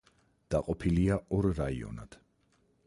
დაყოფილია 0.53 1.19
ორ 1.39 1.51
რაიონად. 1.61 2.21